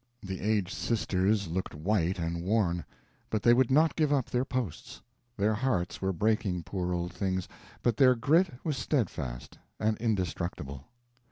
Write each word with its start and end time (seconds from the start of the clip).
The 0.23 0.39
aged 0.41 0.73
sisters 0.73 1.47
looked 1.47 1.75
white 1.75 2.17
and 2.17 2.41
worn, 2.41 2.85
but 3.29 3.43
they 3.43 3.53
would 3.53 3.69
not 3.69 3.95
give 3.95 4.11
up 4.11 4.31
their 4.31 4.43
posts. 4.43 4.99
Their 5.37 5.53
hearts 5.53 6.01
were 6.01 6.11
breaking, 6.11 6.63
poor 6.63 6.91
old 6.91 7.13
things, 7.13 7.47
but 7.83 7.97
their 7.97 8.15
grit 8.15 8.49
was 8.63 8.77
steadfast 8.77 9.59
and 9.79 9.97
indestructible. 9.99 10.87